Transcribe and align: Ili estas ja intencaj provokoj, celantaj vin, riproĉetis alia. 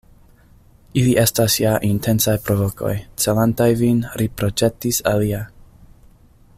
Ili 1.01 1.11
estas 1.23 1.57
ja 1.63 1.73
intencaj 1.89 2.35
provokoj, 2.47 2.93
celantaj 3.25 3.69
vin, 3.83 4.03
riproĉetis 4.23 5.03
alia. 5.13 5.43